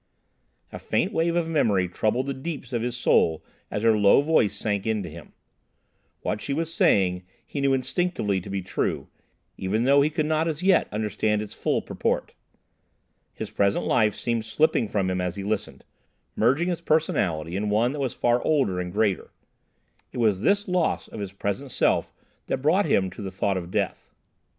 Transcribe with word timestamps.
A 0.71 0.79
faint 0.79 1.13
wave 1.13 1.35
of 1.35 1.47
memory 1.47 1.87
troubled 1.87 2.25
the 2.25 2.33
deeps 2.33 2.73
of 2.73 2.81
his 2.81 2.97
soul 2.97 3.43
as 3.69 3.83
her 3.83 3.95
low 3.95 4.21
voice 4.23 4.55
sank 4.57 4.87
into 4.87 5.09
him. 5.09 5.33
What 6.21 6.41
she 6.41 6.53
was 6.53 6.73
saying 6.73 7.21
he 7.45 7.61
knew 7.61 7.73
instinctively 7.75 8.41
to 8.41 8.49
be 8.49 8.63
true, 8.63 9.09
even 9.57 9.83
though 9.83 10.01
he 10.01 10.09
could 10.09 10.25
not 10.25 10.47
as 10.47 10.63
yet 10.63 10.91
understand 10.91 11.43
its 11.43 11.53
full 11.53 11.83
purport. 11.83 12.33
His 13.31 13.51
present 13.51 13.85
life 13.85 14.15
seemed 14.15 14.45
slipping 14.45 14.87
from 14.87 15.07
him 15.11 15.21
as 15.21 15.35
he 15.35 15.43
listened, 15.43 15.83
merging 16.35 16.69
his 16.69 16.81
personality 16.81 17.55
in 17.55 17.69
one 17.69 17.91
that 17.91 17.99
was 17.99 18.15
far 18.15 18.41
older 18.43 18.79
and 18.79 18.91
greater. 18.91 19.29
It 20.11 20.17
was 20.17 20.41
this 20.41 20.67
loss 20.67 21.09
of 21.09 21.19
his 21.19 21.31
present 21.31 21.71
self 21.71 22.11
that 22.47 22.57
brought 22.57 22.85
to 22.85 22.89
him 22.89 23.11
the 23.15 23.29
thought 23.29 23.55
of 23.55 23.69
death. 23.69 24.09